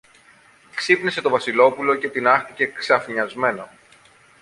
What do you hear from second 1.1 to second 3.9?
το Βασιλόπουλο και τινάχτηκε ξαφνισμένο.